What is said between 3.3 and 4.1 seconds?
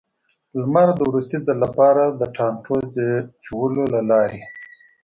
چولو له